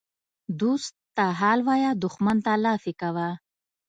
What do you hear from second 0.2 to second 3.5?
ـ دوست ته حال وایه دښمن ته لافي کوه.